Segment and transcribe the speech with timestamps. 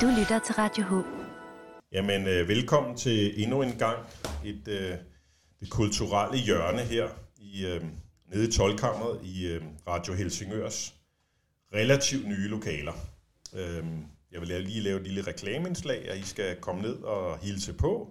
[0.00, 0.92] Du lytter til Radio H.
[1.92, 3.98] Jamen, øh, velkommen til endnu en gang
[4.44, 4.96] et, øh,
[5.60, 7.84] det kulturelle hjørne her i, øh,
[8.32, 8.78] nede i 12
[9.24, 10.94] i øh, Radio Helsingørs
[11.74, 12.92] relativt nye lokaler.
[13.54, 13.84] Øh,
[14.32, 18.08] jeg vil lige lave et lille reklameindslag, og I skal komme ned og hilse på.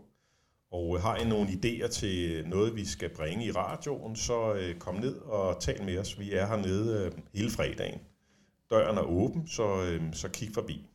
[0.72, 4.76] Og øh, har I nogle idéer til noget, vi skal bringe i radioen, så øh,
[4.76, 6.20] kom ned og tal med os.
[6.20, 8.00] Vi er hernede øh, hele fredagen.
[8.70, 10.90] Døren er åben, så, øh, så kig forbi.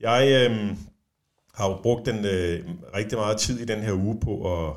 [0.00, 0.76] Jeg øh,
[1.54, 4.74] har jo brugt den øh, rigtig meget tid i den her uge på at,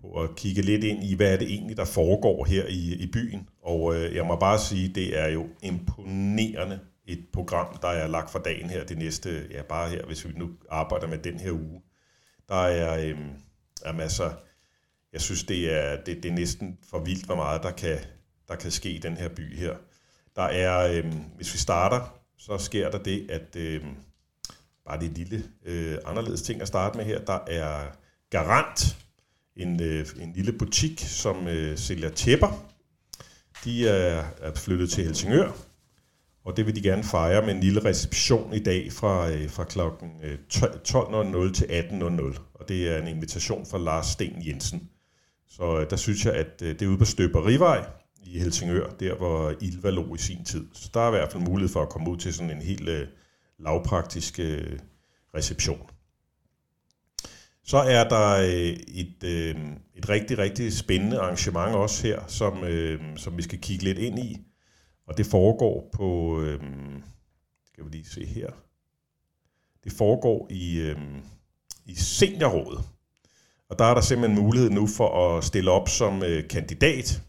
[0.00, 3.06] på at kigge lidt ind i, hvad er det egentlig, der foregår her i, i
[3.12, 3.48] byen.
[3.62, 8.30] Og øh, jeg må bare sige, det er jo imponerende et program, der er lagt
[8.30, 11.52] for dagen her det næste, ja bare her, hvis vi nu arbejder med den her
[11.52, 11.82] uge.
[12.48, 13.18] Der er, øh,
[13.84, 14.30] er masser,
[15.12, 17.98] jeg synes, det er, det, det er næsten for vildt, hvor meget der kan,
[18.48, 19.76] der kan ske i den her by her.
[20.36, 23.84] Der er, øh, hvis vi starter, så sker der det, at øh,
[24.92, 27.96] bare det lille øh, anderledes ting at starte med her, der er
[28.30, 28.96] Garant,
[29.56, 32.64] en, øh, en lille butik, som øh, sælger tæpper.
[33.64, 35.52] De er, er flyttet til Helsingør,
[36.44, 39.64] og det vil de gerne fejre med en lille reception i dag fra, øh, fra
[39.64, 39.78] kl.
[39.78, 42.40] 12.00 øh, til 18.00.
[42.54, 44.88] Og det er en invitation fra Lars Sten Jensen.
[45.48, 47.84] Så øh, der synes jeg, at øh, det er ude på Støberivej
[48.24, 50.66] i Helsingør, der hvor Ilva lå i sin tid.
[50.72, 52.88] Så der er i hvert fald mulighed for at komme ud til sådan en helt
[52.88, 53.06] øh,
[53.62, 54.78] lavpraktiske øh,
[55.34, 55.90] reception.
[57.64, 59.56] Så er der øh, et, øh,
[59.94, 62.64] et rigtig, rigtig spændende arrangement også her, som,
[63.16, 64.38] som vi skal kigge lidt ind i.
[65.06, 66.40] Og det foregår på,
[67.66, 68.50] skal vi lige se her,
[69.84, 70.94] det foregår i,
[71.86, 72.84] i seniorrådet.
[73.68, 77.22] Og der er der simpelthen mulighed nu for at stille op som kandidat.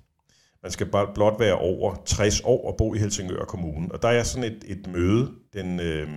[0.63, 3.91] Man skal bare blot være over 60 år og bo i Helsingør Kommune.
[3.91, 6.07] Og der er sådan et, et møde den, øh,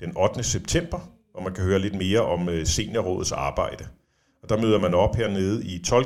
[0.00, 0.42] den 8.
[0.42, 3.86] september, hvor man kan høre lidt mere om øh, seniorrådets arbejde.
[4.42, 6.04] Og der møder man op hernede i 12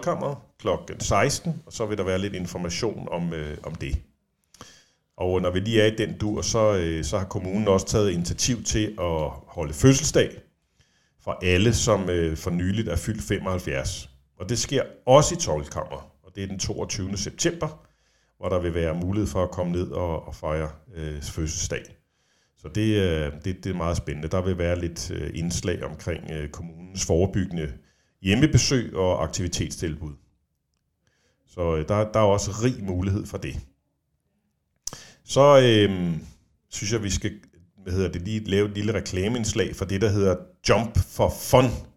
[0.59, 0.69] kl.
[0.99, 3.97] 16, og så vil der være lidt information om, øh, om det.
[5.17, 8.11] Og når vi lige er i den dur, så, øh, så har kommunen også taget
[8.11, 10.31] initiativ til at holde fødselsdag
[11.25, 14.11] for alle, som øh, for nyligt er fyldt 75.
[14.39, 15.65] Og det sker også i 12
[16.31, 17.17] og det er den 22.
[17.17, 17.87] september,
[18.39, 21.83] hvor der vil være mulighed for at komme ned og, og fejre øh, fødselsdag.
[22.57, 24.29] Så det, øh, det, det er meget spændende.
[24.29, 27.73] Der vil være lidt øh, indslag omkring øh, kommunens forebyggende
[28.23, 30.13] hjemmebesøg og aktivitetstilbud.
[31.47, 33.61] Så øh, der, der er også rig mulighed for det.
[35.25, 36.13] Så øh,
[36.69, 37.33] synes jeg, vi skal
[37.83, 40.37] hvad hedder det, lige lave et lille reklameindslag for det, der hedder
[40.69, 41.90] Jump for Fun.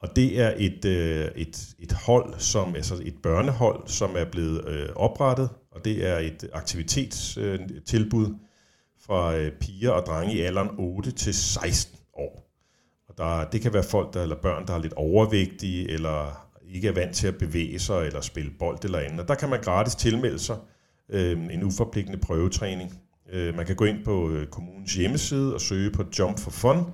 [0.00, 4.68] Og det er et, øh, et, et hold, som altså et børnehold, som er blevet
[4.68, 8.34] øh, oprettet, og det er et aktivitetstilbud øh,
[9.06, 12.48] fra øh, piger og drenge i alderen 8 til 16 år.
[13.08, 16.88] Og der, det kan være folk, der, eller børn, der er lidt overvægtige, eller ikke
[16.88, 19.20] er vant til at bevæge sig, eller spille bold eller andet.
[19.20, 20.56] Og der kan man gratis tilmelde sig
[21.08, 23.00] øh, en uforpligtende prøvetræning.
[23.32, 26.84] Øh, man kan gå ind på øh, kommunens hjemmeside og søge på Jump for Fun,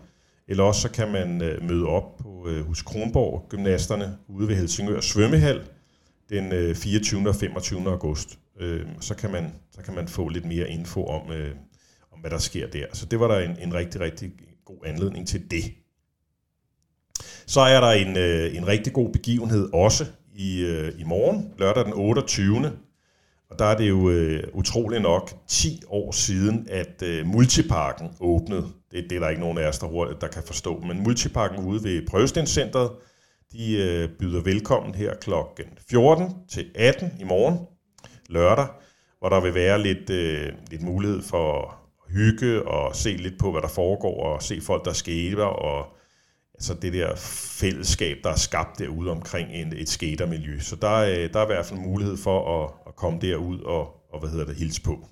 [0.49, 4.57] eller også så kan man øh, møde op på øh, hos Kronborg Gymnasterne ude ved
[4.57, 5.61] Helsingør Svømmehal
[6.29, 7.29] den øh, 24.
[7.29, 7.89] og 25.
[7.91, 8.39] august.
[8.61, 11.55] Øh, så, kan man, så kan man få lidt mere info om, øh,
[12.13, 12.87] om hvad der sker der.
[12.93, 14.33] Så det var der en, en rigtig, rigtig
[14.65, 15.65] god anledning til det.
[17.47, 21.85] Så er der en, øh, en rigtig god begivenhed også i, øh, i morgen, lørdag
[21.85, 22.73] den 28.
[23.51, 28.67] Og der er det jo øh, utroligt nok 10 år siden, at øh, Multiparken åbnede.
[28.91, 30.81] Det, det er der ikke nogen af os, der, der kan forstå.
[30.81, 32.91] Men Multiparken ude ved Prøvestenscenteret,
[33.53, 37.59] de øh, byder velkommen her klokken 14 til 18 i morgen,
[38.29, 38.67] lørdag,
[39.19, 41.75] hvor der vil være lidt, øh, lidt mulighed for at
[42.15, 45.87] hygge og se lidt på, hvad der foregår, og se folk, der skater, og
[46.65, 47.17] så det der
[47.61, 50.61] fællesskab, der er skabt derude omkring en, et skatermiljø.
[50.61, 54.13] Så der, øh, der er i hvert fald mulighed for at, at komme derud og,
[54.13, 55.09] og hvad hedder det, hilse på.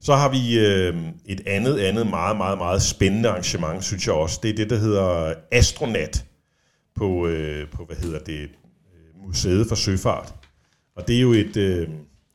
[0.00, 4.40] Så har vi øh, et andet, andet meget, meget, meget spændende arrangement, synes jeg også.
[4.42, 6.24] Det er det, der hedder Astronat
[6.94, 10.34] på, øh, på hvad hedder det, øh, Museet for Søfart.
[10.96, 11.88] Og det er jo et, øh,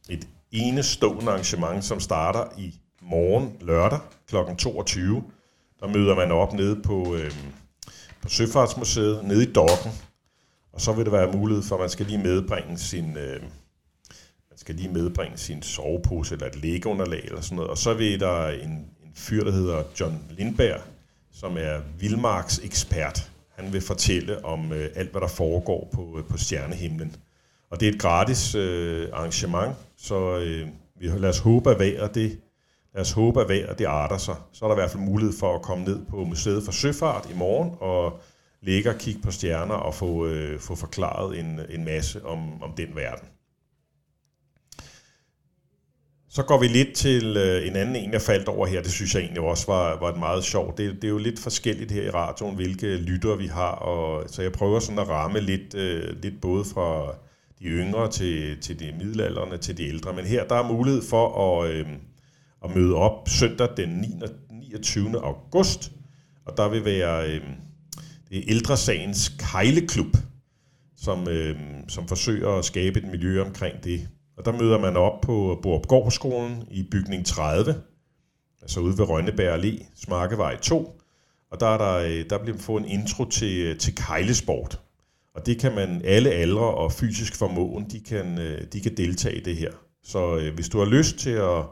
[0.09, 4.35] et enestående arrangement, som starter i morgen lørdag kl.
[4.57, 5.23] 22
[5.85, 7.31] der møder man op nede på, øh,
[8.21, 9.91] på Søfartsmuseet, nede i dokken,
[10.73, 13.41] og så vil der være mulighed for, at man skal lige medbringe sin, øh,
[14.49, 17.71] man skal lige medbringe sin sovepose eller et lægeunderlag eller sådan noget.
[17.71, 20.81] Og så vil der en, en fyr, der hedder John Lindberg,
[21.33, 23.31] som er Vilmarks ekspert.
[23.55, 27.15] Han vil fortælle om øh, alt, hvad der foregår på, øh, på stjernehimlen.
[27.69, 30.67] Og det er et gratis øh, arrangement, så øh,
[30.99, 32.39] vi lad os håbe, at vejret det
[32.95, 34.35] Lad os håbe, at vejret det arter sig.
[34.53, 37.29] Så er der i hvert fald mulighed for at komme ned på Museet for Søfart
[37.31, 38.19] i morgen og
[38.61, 42.71] ligge og kigge på stjerner og få, øh, få forklaret en, en masse om, om
[42.77, 43.27] den verden.
[46.29, 48.81] Så går vi lidt til øh, en anden en, jeg faldt over her.
[48.81, 50.77] Det synes jeg egentlig også var, var meget sjovt.
[50.77, 53.71] Det, det er jo lidt forskelligt her i radioen, hvilke lyttere vi har.
[53.71, 57.15] Og, så jeg prøver sådan at ramme lidt, øh, lidt både fra
[57.59, 60.13] de yngre til, til de middelalderne til de ældre.
[60.13, 61.87] Men her der er mulighed for at, øh,
[62.65, 64.05] at møde op søndag den
[64.49, 65.19] 29.
[65.23, 65.91] august.
[66.45, 67.41] Og der vil være øh,
[68.29, 70.17] det er Ældresagens Kejleklub,
[70.97, 71.55] som, øh,
[71.87, 74.09] som forsøger at skabe et miljø omkring det.
[74.37, 77.75] Og der møder man op på Borupgårdskolen i bygning 30,
[78.61, 81.01] altså ude ved Rønneberg Allé, Smarkevej 2.
[81.51, 84.79] Og der, er der, øh, der bliver man få en intro til, øh, til kejlesport.
[85.35, 89.35] Og det kan man, alle aldre og fysisk formåen, de kan, øh, de kan deltage
[89.35, 89.71] i det her.
[90.03, 91.63] Så øh, hvis du har lyst til at,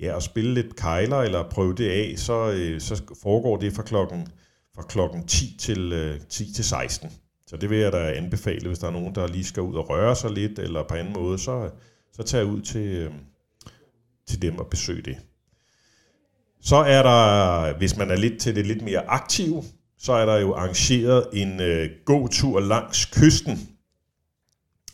[0.00, 3.82] ja, at spille lidt kejler eller prøve det af, så, øh, så foregår det fra
[3.82, 4.28] klokken,
[4.74, 7.10] fra klokken 10 til, øh, 10 til 16.
[7.46, 9.90] Så det vil jeg da anbefale, hvis der er nogen, der lige skal ud og
[9.90, 11.70] røre sig lidt, eller på anden måde, så,
[12.12, 13.12] så tag ud til, øh,
[14.26, 15.16] til dem og besøg det.
[16.62, 19.64] Så er der, hvis man er lidt til det lidt mere aktive,
[19.98, 21.90] så er der jo arrangeret en øh,
[22.30, 23.68] tur langs kysten.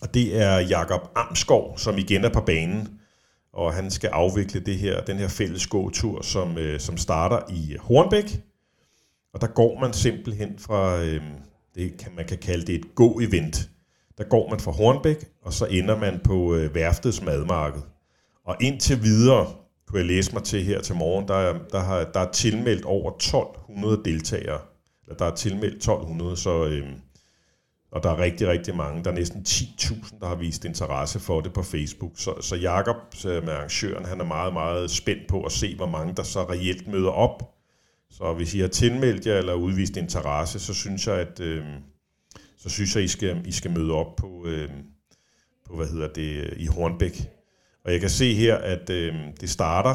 [0.01, 3.01] Og det er Jakob Amskov, som igen er på banen.
[3.57, 7.77] Og han skal afvikle det her, den her fælles gåtur, som, øh, som starter i
[7.81, 8.41] Hornbæk.
[9.35, 11.23] Og der går man simpelthen fra, øh,
[11.75, 13.69] det kan, man kan kalde det et gå-event.
[14.19, 17.83] Der går man fra Hornbæk, og så ender man på øh, værftets madmarked.
[18.45, 19.47] Og indtil videre,
[19.87, 22.85] kunne jeg læse mig til her til morgen, der er, der har, der er tilmeldt
[22.85, 24.61] over 1200 deltagere.
[25.03, 26.89] Eller der er tilmeldt 1200, så, øh,
[27.97, 29.05] og der er rigtig, rigtig mange.
[29.05, 32.13] Der er næsten 10.000, der har vist interesse for det på Facebook.
[32.15, 36.15] Så, så Jakob med arrangøren, han er meget, meget spændt på at se, hvor mange
[36.15, 37.55] der så reelt møder op.
[38.11, 41.41] Så hvis I har tilmeldt jer eller udvist interesse, så synes jeg, at...
[41.41, 41.65] Øh,
[42.59, 44.71] så synes jeg, I skal, I skal møde op på, øh,
[45.67, 47.31] på hvad hedder det, i Hornbæk.
[47.85, 49.95] Og jeg kan se her, at øh, det starter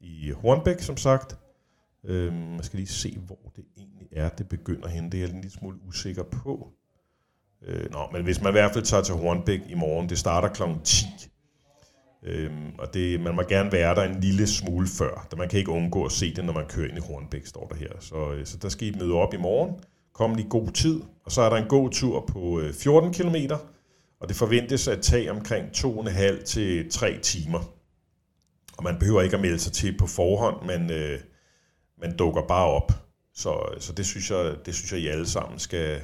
[0.00, 1.38] i Hornbæk, som sagt.
[2.04, 5.04] Øh, man skal lige se, hvor det egentlig er, det begynder hen.
[5.04, 6.72] Det er jeg en lille smule usikker på.
[7.66, 10.48] Øh, nå, men hvis man i hvert fald tager til Hornbæk i morgen, det starter
[10.48, 10.62] kl.
[10.84, 11.06] 10.
[12.22, 15.26] Øhm, og det, man må gerne være der en lille smule før.
[15.30, 17.66] Da man kan ikke undgå at se det, når man kører ind i Hornbæk, står
[17.66, 17.92] der her.
[18.00, 19.74] Så, øh, så der skal I møde op i morgen
[20.14, 23.36] Kom i god tid, og så er der en god tur på øh, 14 km,
[24.20, 27.74] og det forventes at tage omkring 2,5 til 3 timer.
[28.76, 31.20] Og man behøver ikke at melde sig til på forhånd, men øh,
[32.00, 32.92] man dukker bare op.
[33.34, 36.00] Så, øh, så det, synes jeg, det synes jeg, I alle sammen skal,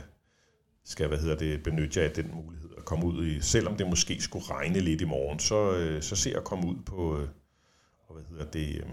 [0.84, 3.40] skal hvad hedder det, benytte jer af den mulighed at komme ud i.
[3.40, 6.76] Selvom det måske skulle regne lidt i morgen, så, øh, så se at komme ud
[6.86, 7.28] på, øh,
[8.08, 8.90] og hvad hedder det, øh,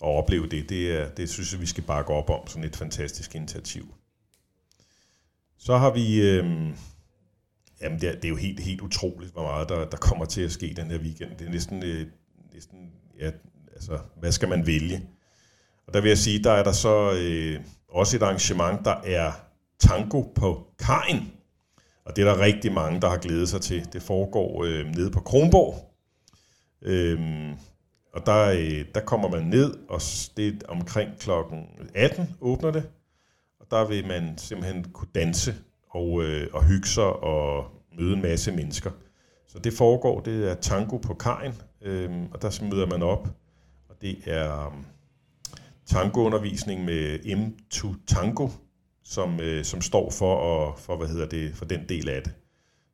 [0.00, 3.34] opleve det, det, er, det synes jeg, vi skal bakke op om, sådan et fantastisk
[3.34, 3.94] initiativ.
[5.58, 6.44] Så har vi, øh,
[7.80, 10.40] jamen det er, det er jo helt, helt utroligt, hvor meget der, der kommer til
[10.40, 11.30] at ske den her weekend.
[11.38, 12.06] Det er næsten, øh,
[12.54, 13.30] næsten ja,
[13.72, 15.08] altså, hvad skal man vælge?
[15.86, 19.32] Og der vil jeg sige, der er der så øh, også et arrangement, der er
[19.78, 21.32] tango på kajen.
[22.04, 23.92] Og det er der rigtig mange, der har glædet sig til.
[23.92, 25.94] Det foregår øh, nede på Kronborg.
[26.82, 27.18] Øh,
[28.12, 30.00] og der, øh, der kommer man ned, og
[30.36, 32.90] det er omkring klokken 18 åbner det.
[33.60, 35.54] Og der vil man simpelthen kunne danse
[35.90, 37.64] og, øh, og hygge sig og
[37.98, 38.90] møde en masse mennesker.
[39.46, 43.28] Så det foregår, det er tango på kajen, øh, og der møder man op.
[43.88, 44.84] Og det er øhm,
[45.86, 48.48] tangoundervisning med M2 Tango,
[49.04, 52.32] som, øh, som står for, og, for, hvad hedder det, for den del af det.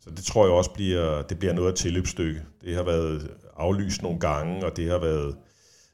[0.01, 2.43] Så det tror jeg også bliver, det bliver noget af tilløbsstykke.
[2.65, 5.37] Det har været aflyst nogle gange, og det har været,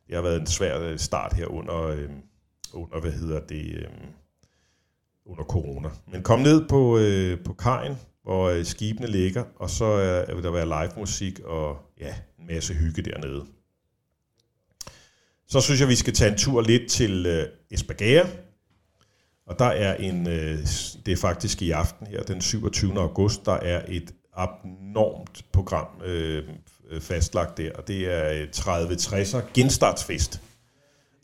[0.07, 2.09] det har været en svær øh, start her under, øh,
[2.73, 3.89] under hvad hedder det, øh,
[5.27, 5.89] under corona.
[6.13, 10.45] Men kom ned på, øh, på kajen, hvor øh, skibene ligger, og så øh, vil
[10.45, 13.47] der være live musik og ja, en masse hygge dernede.
[15.49, 18.46] Så synes jeg, vi skal tage en tur lidt til øh, Esbjerg.
[19.47, 20.59] Og der er en, øh,
[21.07, 23.01] det er faktisk i aften her, den 27.
[23.01, 26.43] august, der er et abnormt program øh,
[27.01, 30.41] fastlagt der, og det er øh, 30-60'er genstartsfest.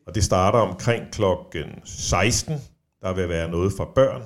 [0.06, 2.54] Og det starter omkring klokken 16.
[3.02, 4.22] Der vil være noget for børn,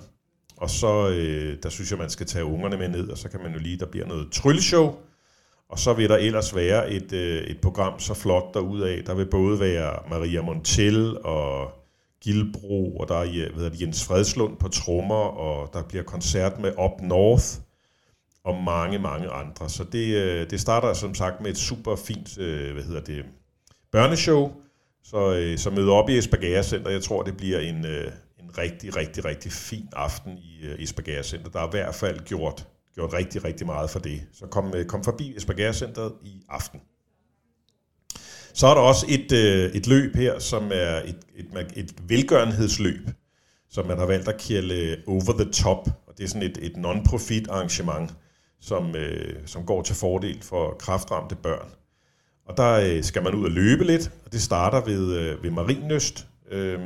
[0.56, 3.40] og så øh, der synes jeg, man skal tage ungerne med ned, og så kan
[3.42, 4.94] man jo lige, der bliver noget trylleshow,
[5.68, 9.02] og så vil der ellers være et, øh, et program så flot derudaf.
[9.06, 11.70] Der vil både være Maria Montel og
[12.26, 16.73] Gilbro, og der er hvad det, Jens Fredslund på trommer, og der bliver koncert med
[16.78, 17.47] Up North,
[18.45, 19.68] og mange, mange andre.
[19.68, 23.25] Så det, øh, det starter som sagt med et super fint, øh, hvad hedder det,
[23.92, 24.52] børneshow,
[25.04, 26.90] Så, øh, så møder op i Esbjerg Center.
[26.90, 27.76] Jeg tror, det bliver en,
[28.40, 31.50] en rigtig, rigtig, rigtig fin aften i øh, Center.
[31.50, 34.23] Der er i hvert fald gjort, gjort rigtig, rigtig meget for det.
[34.33, 36.80] Så kom, kom forbi Esbjerg Center i aften.
[38.56, 43.10] Så er der også et, øh, et løb her, som er et, et, et velgørenhedsløb,
[43.70, 45.88] som man har valgt at kalde Over the Top.
[46.06, 48.14] Og det er sådan et, et non-profit arrangement,
[48.60, 51.68] som, øh, som går til fordel for kraftramte børn.
[52.46, 55.50] Og der øh, skal man ud og løbe lidt, og det starter ved, øh, ved
[55.50, 56.78] Marienøst øh,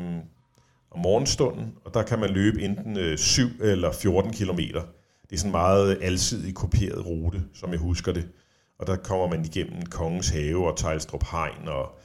[0.91, 4.83] om morgenstunden, og der kan man løbe enten øh, 7 eller 14 kilometer.
[5.31, 8.29] Det er sådan en meget alsidig kopieret rute, som jeg husker det.
[8.81, 11.99] Og der kommer man igennem Kongens Have og Tejlstrup Hegn, og,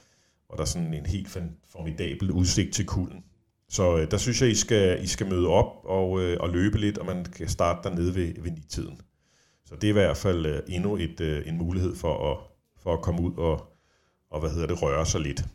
[0.50, 1.38] og der er sådan en helt
[1.72, 3.24] formidabel udsigt til kulden.
[3.70, 6.78] Så øh, der synes jeg, I skal, I skal møde op og, øh, og løbe
[6.78, 9.02] lidt, og man kan starte dernede ved, ved nitiden.
[9.66, 12.38] Så det er i hvert fald øh, endnu et, øh, en mulighed for at,
[12.84, 13.76] for at komme ud og,
[14.32, 15.46] og hvad hedder det, røre sig lidt.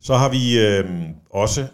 [0.00, 1.68] Så har vi øh, også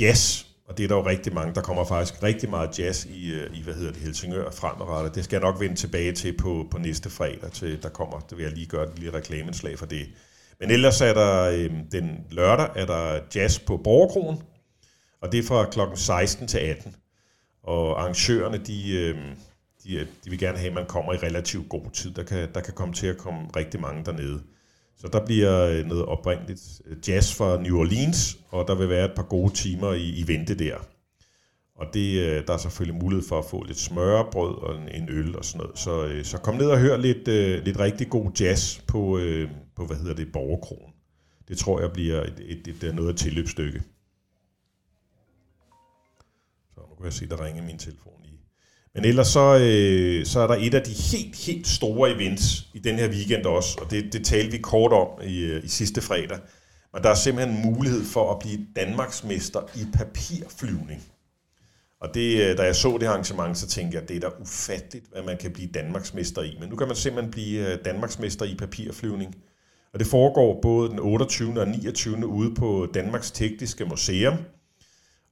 [0.00, 1.54] jazz, og det er der jo rigtig mange.
[1.54, 5.14] Der kommer faktisk rigtig meget jazz i, øh, i hvad hedder det, Helsingør fremadrettet.
[5.14, 8.38] Det skal jeg nok vende tilbage til på, på næste fredag, til der kommer, det
[8.38, 10.08] vil jeg lige gøre et lille reklameslag for det.
[10.60, 14.42] Men ellers er der øh, den lørdag, er der jazz på Borgerkronen,
[15.20, 16.96] og det er fra klokken 16 til 18.
[17.62, 19.16] Og arrangørerne, de, øh,
[19.84, 22.10] de, øh, de vil gerne have, at man kommer i relativt god tid.
[22.10, 24.42] Der kan, der kan komme til at komme rigtig mange dernede.
[24.96, 29.04] Så der bliver øh, noget oprindeligt øh, jazz fra New Orleans, og der vil være
[29.04, 30.76] et par gode timer i, i vente der.
[31.74, 35.08] Og det, øh, der er selvfølgelig mulighed for at få lidt smørbrød og en, en
[35.08, 35.78] øl og sådan noget.
[35.78, 37.28] Så, så kom ned og hør lidt,
[37.64, 39.20] lidt rigtig god jazz på,
[39.76, 40.94] på hvad hedder det, Borgerkronen.
[41.48, 43.82] Det tror jeg bliver et, et, et, noget af tilløbsstykke.
[46.74, 48.12] Så nu kan jeg se, der ringer min telefon.
[48.94, 52.78] Men ellers så, øh, så er der et af de helt, helt store events i
[52.78, 56.00] den her weekend også, og det, det talte vi kort om i, øh, i sidste
[56.00, 56.38] fredag.
[56.92, 61.02] Men der er simpelthen mulighed for at blive Danmarksmester i papirflyvning.
[62.00, 64.28] Og det, øh, da jeg så det arrangement, så tænkte jeg, at det er da
[64.40, 66.56] ufatteligt, hvad man kan blive Danmarksmester i.
[66.60, 69.34] Men nu kan man simpelthen blive øh, Danmarksmester i papirflyvning.
[69.92, 71.60] Og det foregår både den 28.
[71.60, 72.26] og 29.
[72.26, 74.34] ude på Danmarks Tekniske Museum.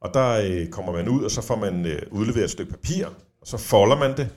[0.01, 3.07] Og der øh, kommer man ud, og så får man øh, udleveret et stykke papir,
[3.41, 4.37] og så folder man det,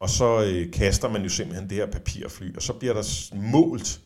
[0.00, 4.00] og så øh, kaster man jo simpelthen det her papirfly, og så bliver der målt,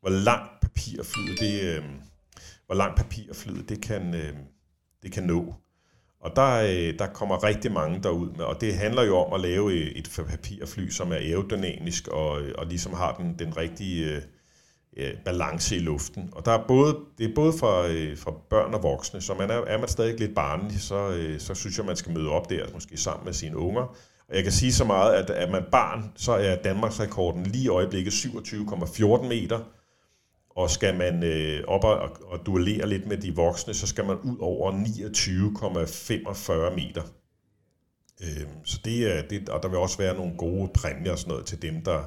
[0.00, 1.84] hvor langt papirflyet det, øh,
[2.66, 4.32] hvor langt papirflyet det kan, øh,
[5.02, 5.54] det kan nå.
[6.20, 9.40] Og der, øh, der kommer rigtig mange derud med, og det handler jo om at
[9.40, 14.10] lave øh, et papirfly, som er aerodynamisk og, øh, og ligesom har den, den rigtige
[14.10, 14.22] øh,
[14.96, 16.28] øh, balance i luften.
[16.32, 19.50] Og der er både, det er både for, øh, for børn og voksne, så man
[19.50, 22.50] er, er man stadig lidt barnlig, så, øh, så synes jeg, man skal møde op
[22.50, 23.82] der, måske sammen med sine unger.
[24.28, 27.64] Og jeg kan sige så meget, at er man barn, så er Danmarks rekorden lige
[27.64, 29.60] i øjeblikket 27,14 meter.
[30.50, 34.16] Og skal man øh, op og, og duellere lidt med de voksne, så skal man
[34.16, 37.02] ud over 29,45 meter.
[38.22, 41.30] Øh, så det er, det, og der vil også være nogle gode præmier og sådan
[41.30, 42.02] noget til dem, der,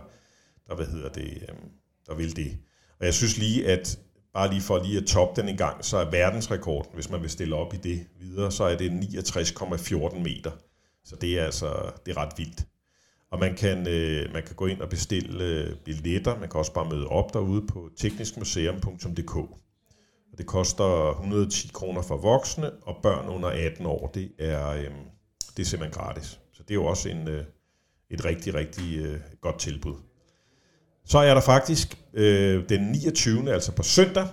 [0.68, 1.56] der, hvad hedder det, øh,
[2.08, 2.58] der vil det.
[3.00, 4.00] Og jeg synes lige, at
[4.34, 7.30] bare lige for lige at toppe den en gang, så er verdensrekorden, hvis man vil
[7.30, 10.52] stille op i det videre, så er det 69,14 meter.
[11.06, 12.68] Så det er altså det er ret vildt.
[13.32, 16.40] Og man kan, øh, man kan gå ind og bestille øh, billetter.
[16.40, 19.36] Man kan også bare møde op derude på tekniskmuseum.dk.
[20.32, 24.92] Og det koster 110 kroner for voksne, og børn under 18 år, det er, øh,
[25.58, 26.40] det er simpelthen gratis.
[26.54, 27.44] Så det er jo også en, øh,
[28.10, 29.96] et rigtig, rigtig øh, godt tilbud.
[31.08, 33.54] Så er der faktisk øh, den 29.
[33.54, 34.28] altså på søndag,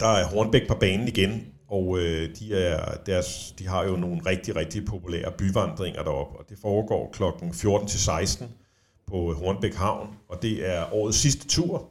[0.00, 4.20] der er Hornbæk på banen igen, og øh, de, er, deres, de har jo nogle
[4.26, 8.48] rigtig, rigtig populære byvandringer deroppe, og det foregår klokken 14 til 16
[9.06, 11.88] på Hornbæk Havn, og det er årets sidste tur,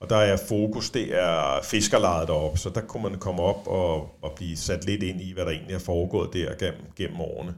[0.00, 4.10] og der er fokus, det er fiskerlejet deroppe, så der kunne man komme op og,
[4.22, 7.54] og blive sat lidt ind i, hvad der egentlig er foregået der gennem, gennem årene.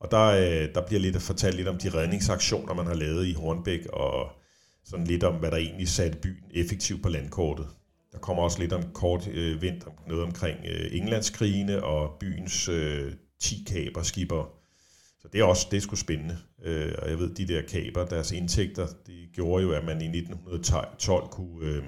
[0.00, 3.32] Og der, øh, der bliver lidt fortalt lidt om de redningsaktioner, man har lavet i
[3.32, 4.37] Hornbæk, og
[4.90, 7.66] sådan lidt om, hvad der egentlig satte byen effektivt på landkortet.
[8.12, 12.68] Der kommer også lidt om kort øh, vind, om noget omkring øh, Englandskrigene og byens
[12.68, 14.46] øh, 10 kaberskibere.
[15.20, 16.38] Så det er også det er sgu spændende.
[16.64, 20.18] Øh, og jeg ved, de der kaber, deres indtægter, det gjorde jo, at man i
[20.18, 21.82] 1912 kunne, øh,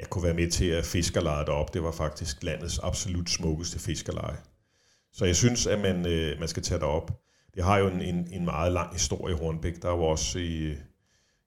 [0.00, 1.74] ja, kunne være med til at fiskerleje op.
[1.74, 4.36] Det var faktisk landets absolut smukkeste fiskerleje.
[5.12, 7.20] Så jeg synes, at man, øh, man skal tage det op.
[7.54, 9.82] Det har jo en, en, en meget lang historie i Hornbæk.
[9.82, 10.74] Der var også i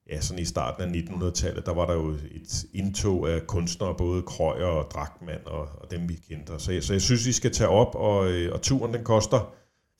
[0.10, 4.22] ja, sådan i starten af 1900-tallet, der var der jo et indtog af kunstnere, både
[4.22, 6.54] Krøyer og Dragmand og, og dem vi kendte.
[6.58, 9.54] Så jeg, så jeg synes, vi skal tage op, og, øh, og turen den koster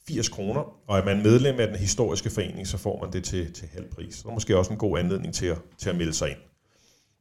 [0.08, 3.52] 80 kroner, og er man medlem af den historiske forening, så får man det til,
[3.52, 4.14] til halv pris.
[4.14, 6.38] Så er måske også en god anledning til at, til at melde sig ind.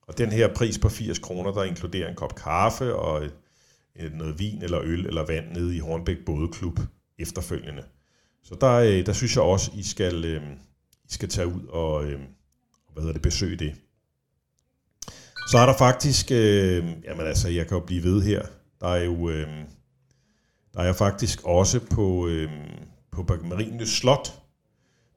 [0.07, 3.23] Og den her pris på 80 kroner, der inkluderer en kop kaffe og
[4.13, 6.79] noget vin eller øl eller vand nede i Hornbæk Bådeklub
[7.19, 7.83] efterfølgende.
[8.43, 10.41] Så der, øh, der synes jeg også, I skal, øh,
[11.05, 12.05] I skal tage ud og
[12.97, 13.75] hvad hedder det, besøge det.
[15.51, 18.41] Så er der faktisk, øh, jamen altså, jeg kan jo blive ved her.
[18.81, 19.47] Der er jo, øh,
[20.73, 22.51] der er faktisk også på, øh,
[23.11, 24.41] på Marienlyst Slot,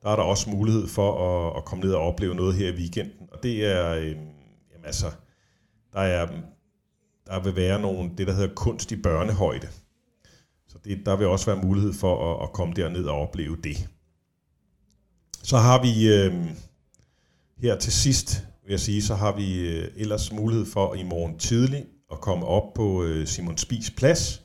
[0.03, 2.77] der er der også mulighed for at, at komme ned og opleve noget her i
[2.77, 3.29] weekenden.
[3.33, 5.11] Og det er, øh, jamen altså,
[5.93, 6.27] der er,
[7.27, 9.69] der vil være nogle, det der hedder kunst i børnehøjde.
[10.69, 13.89] Så det, der vil også være mulighed for at, at komme derned og opleve det.
[15.43, 16.51] Så har vi øh,
[17.62, 21.38] her til sidst, vil jeg sige, så har vi øh, ellers mulighed for i morgen
[21.38, 24.43] tidlig at komme op på øh, Simon Spis Plads.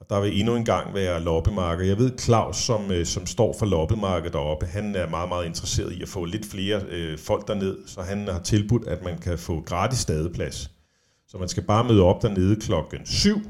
[0.00, 1.86] Og der vil endnu en gang være loppemarked.
[1.86, 5.92] Jeg ved, Claus, som, øh, som står for loppemarkedet deroppe, han er meget, meget interesseret
[5.92, 9.38] i at få lidt flere øh, folk derned, så han har tilbudt, at man kan
[9.38, 10.70] få gratis stadeplads.
[11.28, 13.40] Så man skal bare møde op dernede klokken 7,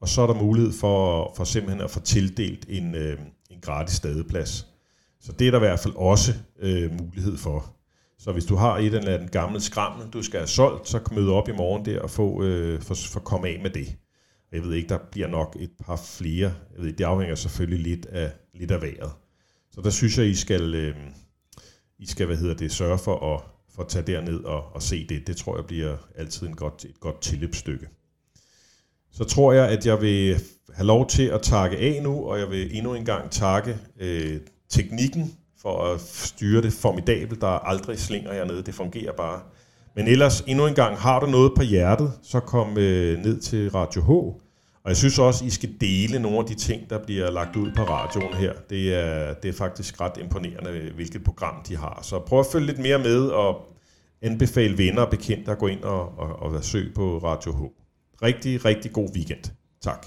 [0.00, 3.18] og så er der mulighed for, for simpelthen at få tildelt en, øh,
[3.50, 4.66] en gratis stadeplads.
[5.20, 7.77] Så det er der i hvert fald også øh, mulighed for.
[8.18, 11.14] Så hvis du har et eller andet gammelt skrammel, du skal have solgt, så kan
[11.14, 13.96] møde op i morgen der og få, øh, for, for komme af med det.
[14.52, 16.54] Jeg ved ikke, der bliver nok et par flere.
[16.76, 19.12] Jeg ved, det afhænger selvfølgelig lidt af, lidt af vejret.
[19.70, 20.96] Så der synes jeg, I skal, øh,
[21.98, 23.42] I skal hvad hedder det, sørge for at,
[23.74, 25.26] for at tage derned og, og se det.
[25.26, 27.88] Det tror jeg bliver altid en godt, et godt tilløbsstykke.
[29.12, 30.40] Så tror jeg, at jeg vil
[30.74, 34.40] have lov til at takke af nu, og jeg vil endnu en gang takke øh,
[34.68, 37.40] teknikken for at styre det formidabelt.
[37.40, 39.40] Der er aldrig slinger hernede, det fungerer bare.
[39.96, 43.70] Men ellers, endnu en gang, har du noget på hjertet, så kom øh, ned til
[43.70, 44.10] Radio H.
[44.84, 47.70] Og jeg synes også, I skal dele nogle af de ting, der bliver lagt ud
[47.76, 48.52] på radioen her.
[48.70, 51.98] Det er, det er faktisk ret imponerende, hvilket program de har.
[52.02, 53.76] Så prøv at følge lidt mere med og
[54.22, 57.62] anbefale venner og bekendte at gå ind og, og, og søge på Radio H.
[58.22, 59.44] Rigtig, rigtig god weekend.
[59.82, 60.06] Tak.